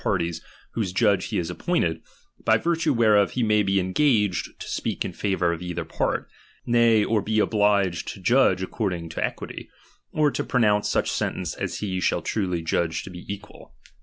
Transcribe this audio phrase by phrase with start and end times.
[0.01, 0.41] ^' parties
[0.71, 2.01] whose Judge he is appointed,
[2.43, 6.27] by virtue whereof he may be engaged to speak in favour of either part,
[6.65, 9.69] nay, or he obliged to judge ac cording to equity,
[10.11, 13.75] or to pronounce such sentence as he shall truly judge to he equal.